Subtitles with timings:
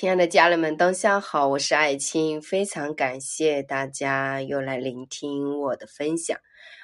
[0.00, 6.38] 亲爱的家人们，当下好，我是爱青，非常感谢大家又来聆听我的分享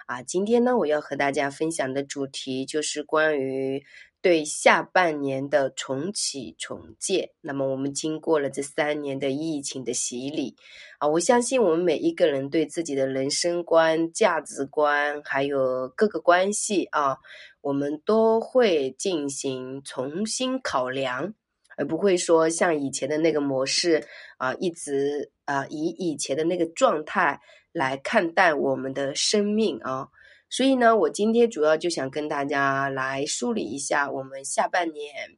[0.06, 0.20] 啊！
[0.20, 3.84] 今天呢，我要和大家分享的主题就是关于
[4.20, 7.30] 对下半年的重启重建。
[7.40, 10.56] 那么，我们经过了这三年的疫情的洗礼
[10.98, 17.18] 啊，我相信我们每一个人对自己的人生观、价值观，还有各个关系啊，
[17.60, 21.32] 我们都会进行重新考量。
[21.76, 24.06] 而不会说像以前的那个模式
[24.36, 27.40] 啊，一直啊以以前的那个状态
[27.72, 30.08] 来看待我们的生命啊。
[30.50, 35.36] 所以呢，我今天主要就想跟大家来梳理一下我们下半年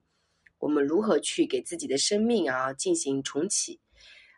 [0.59, 3.81] 我们如何去给自己的生命啊进行重启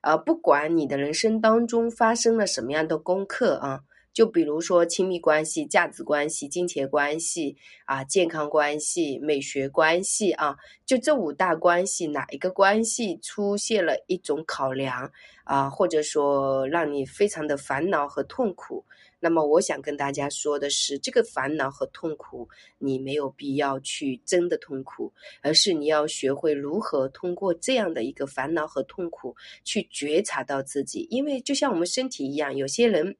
[0.02, 0.16] 啊。
[0.16, 3.80] 不管你的人生当中发生了什么样的功课啊。
[4.12, 15.10] 就比如说亲密关系、价值关系、金钱关系啊、健康关系、美学关系啊，就这五大关系，哪一个关系出现了一种考量
[15.44, 18.84] 啊，或者说让你非常的烦恼和痛苦，
[19.20, 33.16] 那么我想跟大家说的是，这个烦恼和痛苦，你没有必要去真的痛苦，而是你要学会如何通过这样的一个烦恼和痛苦去觉察到自己，因为就像我们身体一样，有些人。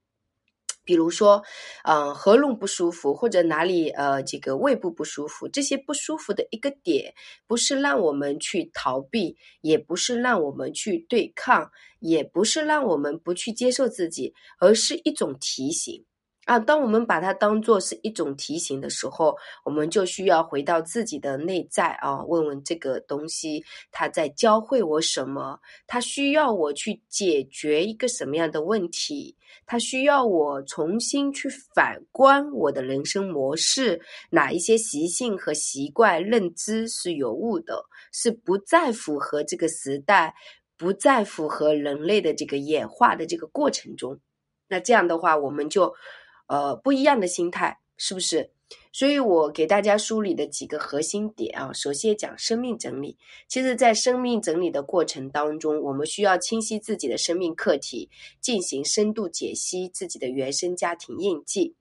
[0.89, 1.43] 比如说，
[1.85, 7.13] 嗯，喉咙不舒服，或者哪里呃，这个胃部不舒服，这些不舒服的一个点，
[7.47, 16.07] 不是让我们去逃避，也不是让我们去对抗，也不是让我们不去接受自己，而是一种提醒。
[16.49, 25.61] 啊，当我们把它当做是一种提醒的时候，我们就需要回到自己的内在啊，问问这个东西它在教会我什么？
[25.87, 29.37] 它需要我去解决一个什么样的问题？
[29.67, 40.35] 它需要我重新去反观我的人生模式，哪一些习性和习惯认知是有误的，是不再符合这个时代，
[40.79, 44.19] 不再符合人类的这个演化的这个过程中？
[44.67, 45.93] 那这样的话，我们就。
[46.49, 48.51] 呃，不一样的心态是不是？
[48.93, 53.17] 所以我给大家梳理的几个核心点啊，首先讲生命整理。
[53.47, 58.11] 其实，在生命整理的过程当中，我们需要清晰自己的生命课题，
[58.41, 61.75] 进行深度解析自己的原生家庭印记，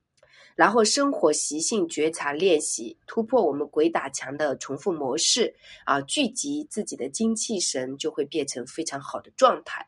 [0.55, 5.55] 然后生活习性觉察练习，突破我们鬼打墙的重复模式
[5.85, 9.87] 啊，聚集自己的精气神，就会变成非常好的状态。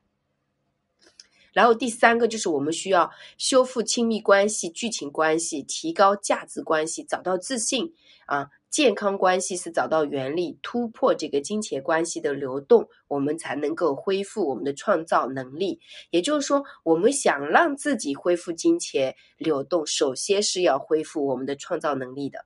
[1.54, 7.94] 然后第三个就是我们需要修复亲密关系、剧情关系，提高价值关系，找到自信
[8.26, 15.80] 啊，健康关系是找到原力，突破这个金钱关系的流动，我们才能够恢复我们的创造能力。
[16.12, 22.46] 也就是说，我们想让自己恢复金钱流动，首先是要恢复我们的创造能力的。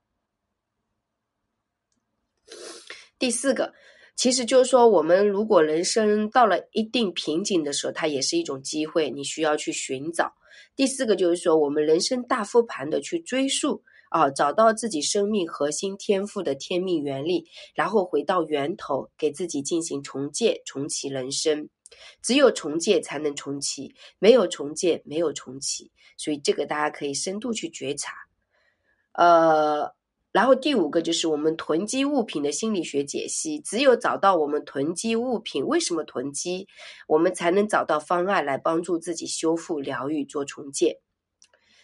[3.18, 3.74] 第四个。
[4.16, 10.32] 其实就是说，我们如果人生到了一定瓶颈的时候，它也是一种机会，你需要去寻找。
[10.76, 21.68] 第四个就是说，我们人生大复盘的去追溯啊，找到自己生命核心天赋的天命原力，然后回到源头，给自己进行重建、重启人生。
[22.22, 25.90] 只有重建才能重启，没有重建没有重启。
[26.16, 28.12] 所以这个大家可以深度去觉察，
[29.12, 29.92] 呃。
[30.34, 36.66] 然后第五个就是我们囤积物品的心理学解析，只有找到我们囤积物品为什么囤积，
[37.06, 40.96] 我们才能找到方案来帮助自己修复、疗愈、做重建。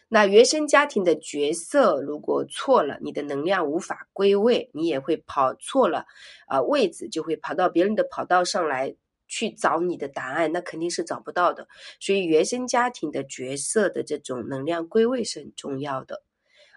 [0.09, 6.07] 那原生家庭的角色如果错了，你的能量无法归位，你也会跑错了
[6.49, 8.97] 啊位置，就会跑到别人的跑道上来
[9.29, 11.69] 去找你的答案，那肯定是找不到的。
[12.01, 16.25] 所以原生家庭的角色的这种能量归位是很重要的。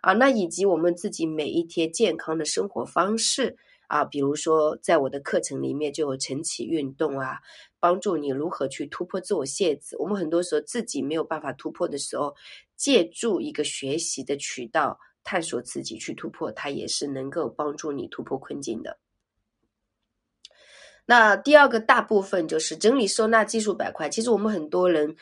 [0.04, 3.56] 啊，那以及我们自己每一天健康的生活方式
[3.88, 7.40] 啊，比如说在我的课程里面就有晨起运动啊，
[7.80, 9.96] 帮助你如何去突破自我限制。
[9.98, 12.36] 我们很多时候自己没有办法突破的时候，
[12.76, 18.98] 借助一个学习的渠道，探索自己去突破，它也是能够帮助你突破困境的。
[21.06, 25.16] 那第二个大部分就是整理收纳技术板块，其实我们很多人。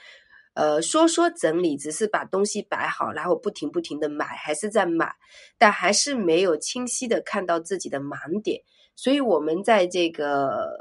[0.53, 5.13] 呃，说说整理，只是把东西摆好，然后不停不停的买，还是在买，
[5.57, 8.61] 但还是没有清晰的看到自己的盲点。
[8.95, 10.77] 所以，我们在这个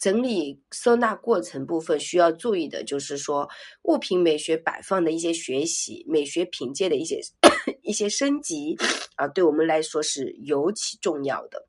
[0.00, 3.48] 整理收纳过程部分需要注意的，就是说
[3.84, 7.20] 物品美学摆放的一些学习，美学品鉴的一些
[7.82, 8.76] 一些升级
[9.14, 11.67] 啊，对我们来说是尤其重要的。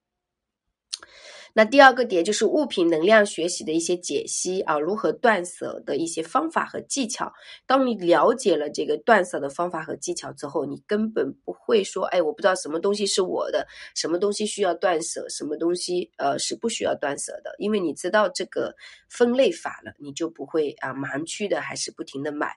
[1.59, 7.29] 那第二个点就是物品能量学习的一些解析啊，如何断舍的一些方法和技巧。
[7.67, 18.73] 当你了解了这个断舍的方法和技巧之后，你根本不会说，哎，我不知道什么东西是我的，什么东西需要断舍，什么东西呃是不需要断舍的，因为你知道这个
[19.09, 22.55] 分类法了，你就不会啊盲区的还是不停的买。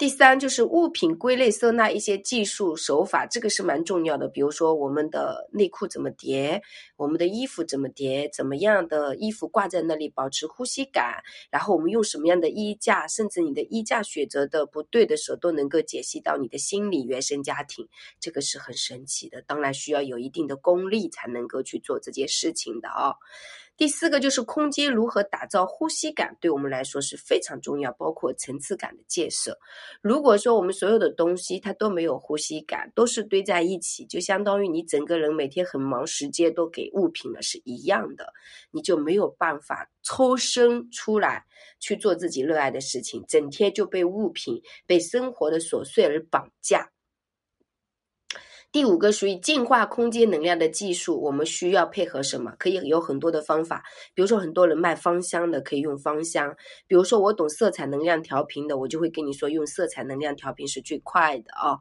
[0.00, 4.26] 第三就是物品归类收纳一些技术手法，这个是蛮重要的。
[4.28, 6.62] 比如说我们的内裤怎么叠，
[6.96, 17.86] 我们的衣服怎么叠，怎么样的衣服挂在那里保持呼吸感，然后我们用什么样的衣架，甚至你的衣架选择的不对的时候，都能够解析到你的心理原生家庭，
[18.18, 19.42] 这个是很神奇的。
[19.42, 23.16] 当然需要有一定的功力才能够去做这件事情的啊。
[23.80, 29.58] 第四个就是空间如何打造呼吸感，对我们来说是非常重要，包括层次感的建设。
[30.02, 38.34] 如果说我们所有的东西它都没有呼吸感，都是堆在一起，就相当于你整个人每天很忙，时间都给物品了是一样的，
[38.70, 41.46] 你就没有办法抽身出来
[41.78, 46.90] 去做自己热爱的事情，整天就被物品、被生活的琐碎而绑架。
[48.72, 52.54] 第五个属于净化空间能量的技术，我们需要配合什么？
[52.56, 53.82] 可以有很多的方法，
[54.14, 56.52] 比如说很多人卖芳香的，可以用芳香；
[56.86, 61.76] 比如说我懂色彩能量调频的，我就会跟你说用色彩能量调频是最快的啊。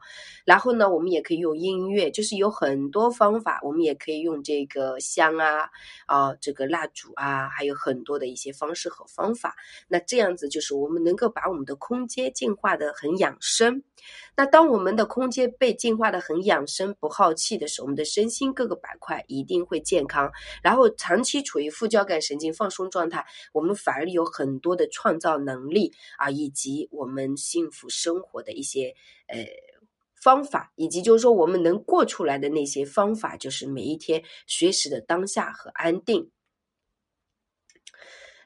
[0.46, 5.70] 然后呢，我们也可以用音乐，就是有很多方法，我们也可以用这个香啊
[6.08, 9.56] 啊，这个蜡烛啊，还有很多的一些方式和方法。
[9.88, 13.84] 那这样子就是我们能够把我们的空间净化的很养生。
[14.36, 20.32] 那当我们的空间被净化的很养生、不耗气的时候，我们的身心各个板块一定会健康。
[20.64, 28.96] 然后长期处于副交感神经放松状态，我们反而有很多的创造能力啊，以及我们幸福生活的一些
[29.28, 29.38] 呃
[30.22, 36.32] 方法，以及就是说我们能过出来的那些方法，就是每一天学习的当下和安定。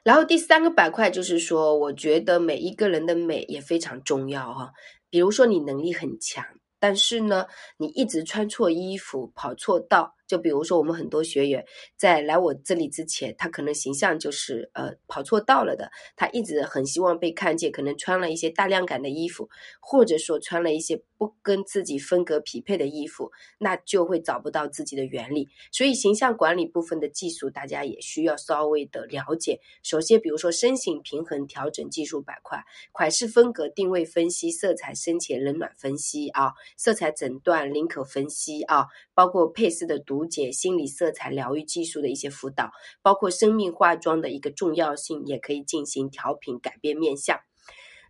[0.04, 4.72] 然后第三个板块就是说，我觉得每一个人的美也非常重要哈。
[5.08, 6.44] 比如说你能力很强，
[6.84, 7.46] 但是呢，
[7.78, 10.14] 你一直穿错衣服，跑错道。
[10.26, 11.64] 就比如说，我们很多学员
[11.96, 15.90] 在来我这里之前，他可能形象就是呃跑错道了的。
[16.16, 19.48] 他一直很希望被看见，可能穿了一些大量感的衣服，
[19.80, 25.48] 或者说穿了一些不跟自己风格匹配的衣服，那就会找不到自己的原理。
[25.72, 29.60] 所以形象管理部分的技术，大家也需要稍微的了解。
[29.82, 40.24] 首先，比如说身形平衡调整技术板块、款式风格定位分析、色彩深浅冷暖分析啊、色彩诊断、领口分析啊，包括配饰的读。
[40.26, 42.72] 解心理色彩疗愈技术的一些辅导，
[43.02, 47.38] 包括生命化妆的一个重要性，也可以进行调频改变面相。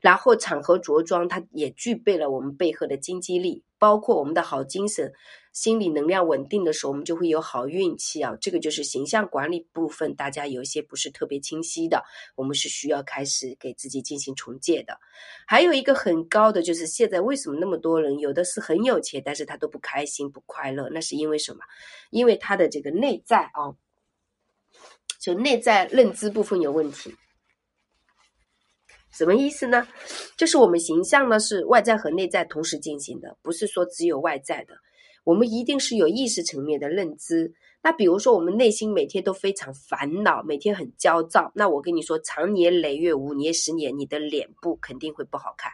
[0.00, 5.12] 然后场合着装，它也具备了我们背后的经济力，包括我们的好精神、
[5.52, 8.34] 心理能量稳定的时候，我们就会有好运气啊。
[8.40, 12.02] 这个就是形象管理部分，大家有一些不是特别清晰的，
[12.34, 14.98] 我们是需要开始给自己进行重建的。
[15.46, 21.58] 还有一个很高的，就是现在为什么那么多人有的是很有钱，但是他都不开心、不快乐，那是因为什么？
[22.08, 23.76] 因为他的这个内在啊，
[25.20, 27.14] 就内在认知部分有问题。
[29.16, 29.86] 什么意思呢？
[30.36, 34.74] 就是我们形象呢是外在和内在同时进行的，不是说只有外在的。
[35.22, 37.54] 我们一定是有意识层面的认知。
[37.82, 45.70] 那比如说，我们内心每天都非常烦恼，每天很焦躁，那我跟你说，长年累月、五年、十年，你的脸部肯定会不好看。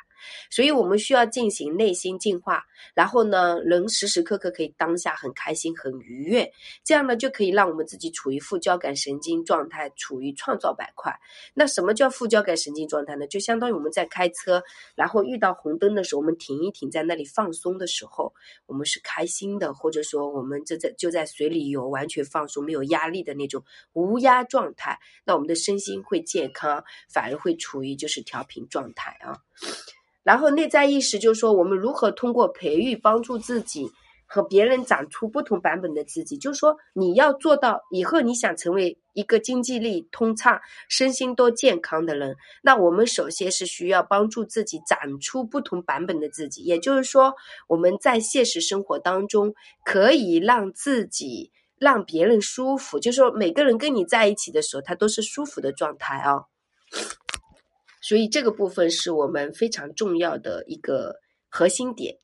[0.50, 2.64] 所以我们需要进行内心净化，
[2.94, 6.52] 然后呢，人时时刻刻可以当下很开心、很愉悦，
[6.84, 11.12] 这样呢就可以让我们自己处于副交感神经状态，处于创造板块。
[11.54, 13.26] 那什么叫副交感神经状态呢？
[13.26, 14.62] 就相当于我们在开车，
[14.94, 18.32] 然后遇到红灯的时候，我们停一停，在那里放松的时候，
[18.66, 23.62] 我们是开心的，或者说我们就在就在水里游，完全放松、没有压力的那种
[23.92, 29.36] 无压状态，那我们的身心会健康，反而会处于就是调频状态啊。
[30.30, 33.90] 然后内在意识就是说，我们如何通过培育帮助自己
[34.26, 36.38] 和别人长出不同版本的自己。
[36.38, 46.62] 就是说，你要做到以后你想成为一个经济力通畅、身心都健康的人，那我们首先是需要帮助自己长出不同版本的自己。
[46.62, 47.34] 也就是说，
[47.66, 49.52] 我们在现实生活当中
[49.84, 56.44] 可以让自己让别人舒服，就是说每个人跟你在一起的时候，他都是舒服的状态啊。
[58.00, 61.16] 所以这个部分是我们非常重要的一个
[61.48, 62.16] 核心点。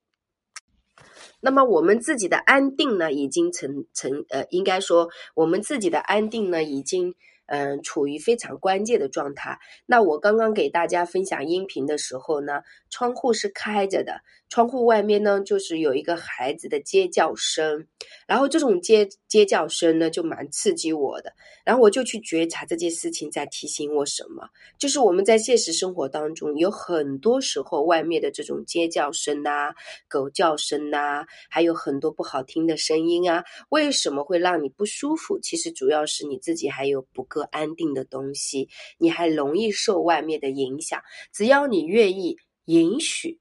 [1.40, 7.14] 那么我们自己的安定呢，已经成成呃，应该说我们自己的安定呢，已经
[7.46, 9.58] 嗯处于非常关键的状态。
[9.84, 17.86] 那我刚刚给大家分享音频的时候呢，窗户是开着的，窗户外面呢就是有一个孩子的尖叫声，
[18.26, 19.46] 然后这种尖尖。
[19.46, 21.32] 叫声呢，就蛮刺激我的。
[21.64, 29.72] 然后我就去觉察这件事情在提醒我什么，就是我们在现实生活当中有很多时候，外面的这种尖叫声呐、
[30.08, 35.38] 狗叫声呐，还有很多不好听的声音啊，为什么会让你不舒服？
[35.38, 41.00] 其实主要是你自己还有不够安定的东西，你还容易受外面的影响。
[41.32, 43.38] 只要你愿意允许，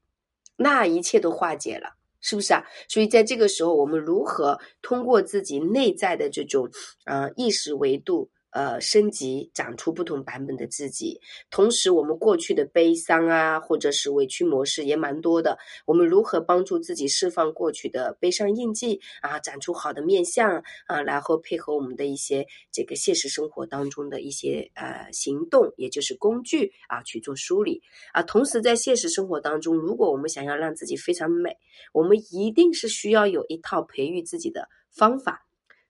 [0.56, 1.95] 那一切都化解了。
[2.26, 2.64] 是不是啊？
[2.88, 6.68] 所以在这个时候，我们如何通过自己内在的这种
[7.04, 8.28] 呃意识维度？
[8.56, 11.20] 呃，升级长出不同版本的自己，
[11.50, 15.58] 同时我们过去的悲伤啊，或者是委屈模式也蛮多的。
[15.84, 27.82] 我们如何帮助自己释放过去的悲伤印记啊，长出好的面相啊，然后配合我们的一些这个现实生活当中的一些呃行动，也就是工具啊去做梳理
[28.14, 28.22] 啊。
[28.22, 31.58] 同时在现实生活当中，如果我们想要让自己非常美，
[31.92, 35.45] 我们一定是需要有一套培育自己的方法。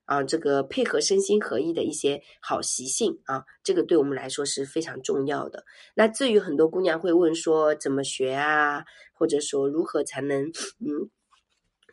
[0.07, 5.65] 啊，这个配合身心合一的一些好习性啊，这个对我们来说是非常重要的。
[5.95, 10.47] 那至于很多姑娘会问说，怎么学啊，或者说如何才能
[10.81, 11.11] 嗯。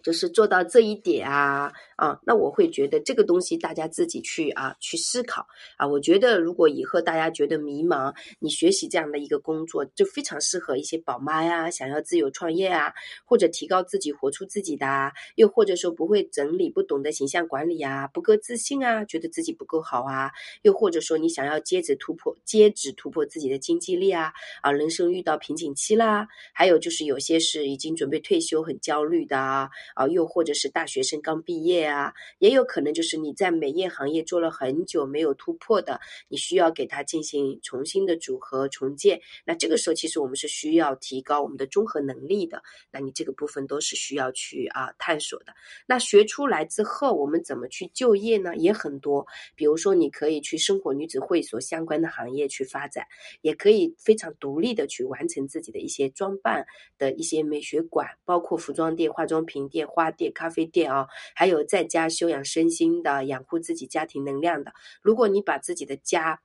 [0.03, 5.87] 就是做到这一点啊啊，那我会觉得这个东西大家自己去啊去思考啊。
[5.87, 12.93] 我觉得如果以后大家觉得迷茫，你学习这样的一个工作就非常适合一些宝妈呀，想要自由创业啊，
[13.23, 20.29] 或者提高自己、活出自己的啊，又或者说不会整理、不懂得形象管理啊，不够自信啊，觉得自己不够好啊，
[20.63, 29.69] 又或者说你想要接着突破、接着突破自己的经济力啊啊，人生遇到瓶颈期啦，还有就是有些是已经准备退休、很焦虑的啊。
[29.95, 39.21] 啊，又或者是大学生刚毕业啊，也有可能就是你在美业行业做了很久没有突破的，你需要给它进行重新的组合重建。
[39.45, 42.63] 那这个时候其实我们是需要提高我们的综合能力的。
[42.91, 45.53] 那你这个部分都是需要去啊探索的。
[45.85, 48.55] 那学出来之后，我们怎么去就业呢？
[48.55, 53.05] 也很多，比如说你可以去生活女子会所相关的行业去发展，
[53.41, 56.65] 也可以非常独立的去完成自己的一些装扮
[56.97, 59.82] 的一些美学馆，包括服装店、化妆品店。
[59.85, 64.73] 花店、咖啡店啊，还有在家修养身心的、养护自己家庭能量的。
[65.01, 66.41] 如果你把自己的家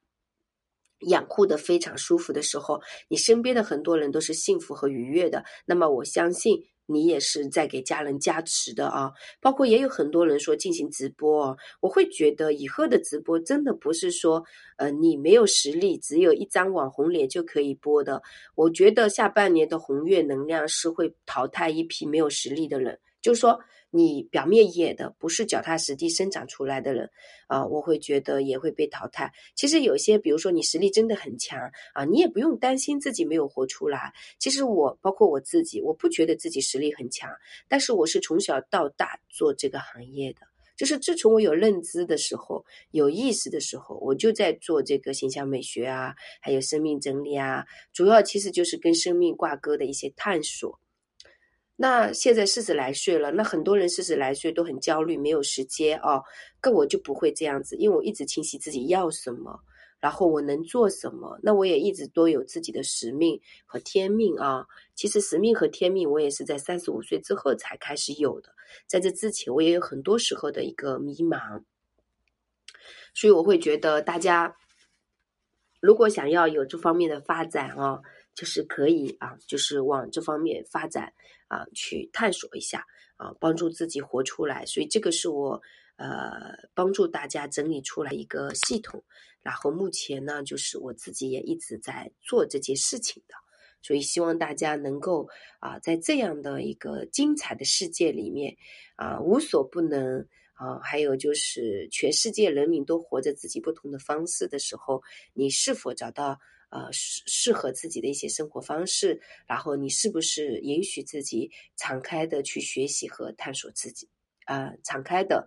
[1.00, 5.44] 养护的非常舒服的时候，你身边的很多人都是幸福和愉悦的。
[5.64, 6.64] 那么我相信。
[6.90, 14.42] 你也是在给家人加持的啊，包括也有很多人说进行直播，我会觉得以后的直播真的不是说，
[14.78, 18.22] 呃，你没有实力，只有一张网红脸就可以播的。
[18.54, 22.98] 我觉得下半年的红月能量是会淘汰一批没有实力的人。
[23.28, 27.10] 就是说，你表面野的，不是脚踏实地生长出来的人，
[27.46, 29.30] 啊，我会觉得也会被淘汰。
[29.54, 31.60] 其实有些，比如说你实力真的很强
[31.92, 34.14] 啊，你也不用担心自己没有活出来。
[34.38, 37.30] 其实我包括我自己，我不觉得自己实力很强，
[37.68, 40.40] 但是我是从小到大做这个行业的，
[40.74, 50.80] 就是自从我有认知的时候，有意识的时候，我就在做这个形象美学啊，还有生命整理啊，主要其实就是跟生命挂钩的一些探索。
[51.80, 56.24] 那现在四十来岁了，那很多人四十来岁都很焦虑，没有时间哦。
[56.60, 59.60] 跟我就不会这样子，因为我一直清晰自己要什么，
[60.00, 61.38] 然后我能做什么。
[61.40, 64.66] 那我也一直都有自己的使命和天命啊。
[64.96, 68.50] 其实使命和天命，我也是在三十五岁之后才开始有的。
[68.88, 71.62] 在这之前，我也有很多时候的一个迷茫。
[73.14, 74.56] 所以我会觉得，大家
[75.78, 78.00] 如果想要有这方面的发展啊。
[78.38, 81.12] 就是可以啊，就是往这方面发展
[81.48, 84.64] 啊，去探索一下啊，帮助自己活出来。
[84.64, 85.60] 所以这个是我
[85.96, 89.02] 呃帮助大家整理出来一个系统。
[89.42, 93.34] 然后目前呢，就是我自己也一直在做这件事情的。
[93.82, 95.28] 所以希望大家能够
[95.58, 98.56] 啊，在这样的一个精彩的世界里面
[98.94, 105.02] 啊，无所不能啊，还有就是全世界人民都活着自己不同的方式的时候，
[105.34, 106.38] 你是否找到？
[106.70, 114.08] 呃，适适合自己的一些生活方式，然后你是不是允许自己敞开的去学习和探索自己？
[114.46, 115.46] 啊，敞开的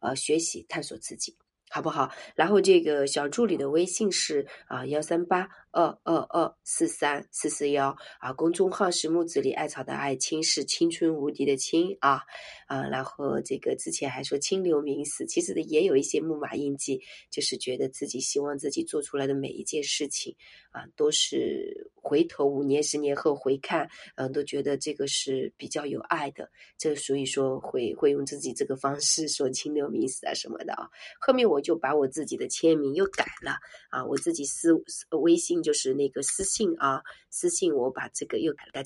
[0.00, 1.36] 呃学习探索自己。
[1.74, 2.12] 好不好？
[2.36, 12.20] 然后这个小助理的微信是啊幺三八二二二四三四四幺啊，公众号是木子里艾草的爱青是青春无敌的青啊
[12.66, 17.00] 啊，然后这个之前还说清流明死，其实也有一些木马印记，
[17.30, 20.36] 就是觉得自己希望自己做出来的每一件事情
[20.72, 30.86] 啊，都是回头五年十年后回看，嗯，都觉得这个是比较有爱的，这所以说会会用自己这个方式说清流明死啊什么的啊，
[31.18, 31.62] 后面我。
[31.62, 33.52] 就把我自己的签名又改了
[33.88, 34.04] 啊！
[34.04, 34.72] 我自己私
[35.10, 38.84] 微信就是那个私信啊，私信我把这个又改了。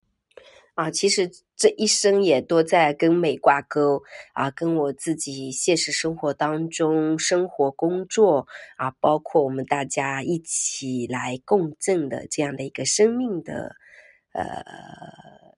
[0.74, 4.02] 啊，其实这一生也都在跟美挂钩
[4.34, 13.74] 啊，跟我自己现实生活当中生活、工作啊，包括我们大家一起来共振的这样的一个生命的
[14.34, 14.62] 呃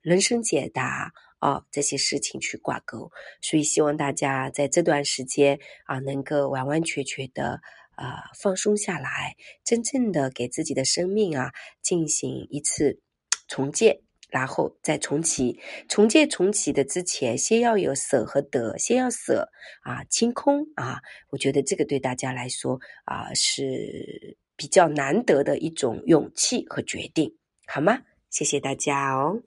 [0.02, 3.10] 人生解答啊，这些事情去挂钩。
[3.42, 7.60] 所以希望大家在这段时间啊，能够完完全全的
[7.98, 11.52] 啊放松下来，真正的给自己的生命啊
[11.82, 13.00] 进行一次
[13.46, 14.00] 重建。
[14.30, 19.48] 然后再重启，重建重启的之前，先要有舍和得，先要舍
[19.80, 21.00] 啊，清空啊，
[21.30, 27.34] 我觉得这个对大家来说啊是比较难得的一种勇气和决定，
[27.66, 28.02] 好吗？
[28.28, 29.40] 谢谢大家哦。